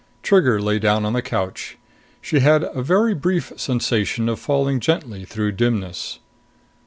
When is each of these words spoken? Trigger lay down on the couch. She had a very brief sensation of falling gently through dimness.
Trigger 0.23 0.59
lay 0.59 0.79
down 0.79 1.05
on 1.05 1.13
the 1.13 1.21
couch. 1.21 1.77
She 2.21 2.39
had 2.39 2.63
a 2.63 2.81
very 2.81 3.13
brief 3.13 3.53
sensation 3.55 4.29
of 4.29 4.39
falling 4.39 4.79
gently 4.79 5.25
through 5.25 5.51
dimness. 5.51 6.17